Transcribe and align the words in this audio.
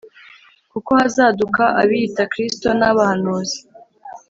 Kuko 0.71 0.89
hazaduka 0.99 1.63
abiyita 1.81 2.23
kristo 2.31 2.67
n 2.79 2.81
abahanuzi 2.89 3.59